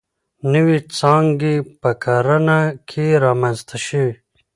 نوې 0.53 0.77
څانګې 0.97 1.55
په 1.81 1.91
کرنه 2.03 2.59
کې 2.89 3.05
رامنځته 3.25 3.77
شوې. 3.85 4.13